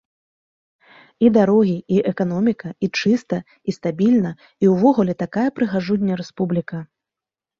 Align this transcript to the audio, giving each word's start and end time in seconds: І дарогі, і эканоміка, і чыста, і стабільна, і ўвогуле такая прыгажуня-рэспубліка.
І 1.27 1.27
дарогі, 1.37 1.75
і 1.97 1.99
эканоміка, 2.11 2.67
і 2.87 2.89
чыста, 3.01 3.37
і 3.71 3.75
стабільна, 3.77 4.31
і 4.67 4.71
ўвогуле 4.73 5.13
такая 5.23 5.47
прыгажуня-рэспубліка. 5.59 6.79